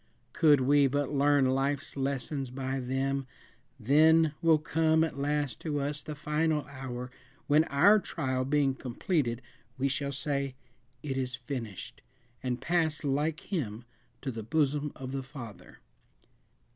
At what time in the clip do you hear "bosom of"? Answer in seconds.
14.41-15.11